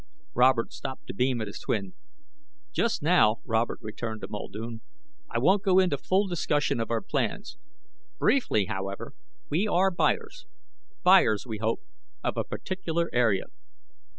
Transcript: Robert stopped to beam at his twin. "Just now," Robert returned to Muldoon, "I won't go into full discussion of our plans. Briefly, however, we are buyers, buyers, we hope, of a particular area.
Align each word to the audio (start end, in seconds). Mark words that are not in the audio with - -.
Robert 0.33 0.73
stopped 0.73 1.05
to 1.05 1.13
beam 1.13 1.41
at 1.41 1.47
his 1.47 1.59
twin. 1.59 1.93
"Just 2.73 3.03
now," 3.03 3.37
Robert 3.45 3.77
returned 3.83 4.21
to 4.21 4.27
Muldoon, 4.27 4.81
"I 5.29 5.37
won't 5.37 5.61
go 5.61 5.77
into 5.77 5.95
full 5.95 6.25
discussion 6.27 6.79
of 6.79 6.89
our 6.89 7.03
plans. 7.03 7.59
Briefly, 8.17 8.65
however, 8.65 9.13
we 9.51 9.67
are 9.67 9.91
buyers, 9.91 10.47
buyers, 11.03 11.45
we 11.45 11.59
hope, 11.59 11.81
of 12.23 12.35
a 12.35 12.43
particular 12.43 13.11
area. 13.13 13.45